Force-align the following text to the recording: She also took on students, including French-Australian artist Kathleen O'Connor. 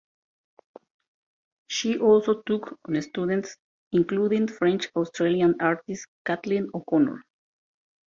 She 1.67 1.99
also 1.99 2.41
took 2.41 2.79
on 2.87 2.99
students, 3.03 3.55
including 3.91 4.47
French-Australian 4.47 5.57
artist 5.61 6.07
Kathleen 6.25 6.69
O'Connor. 6.73 7.23